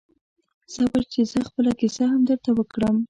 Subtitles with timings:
[0.73, 2.95] صبر چې زه خپله کیسه هم درته وکړم